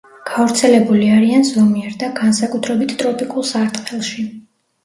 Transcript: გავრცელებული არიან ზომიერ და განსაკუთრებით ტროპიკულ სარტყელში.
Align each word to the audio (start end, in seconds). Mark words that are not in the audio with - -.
გავრცელებული 0.27 1.09
არიან 1.17 1.45
ზომიერ 1.49 1.93
და 2.05 2.09
განსაკუთრებით 2.21 2.97
ტროპიკულ 3.03 3.47
სარტყელში. 3.55 4.27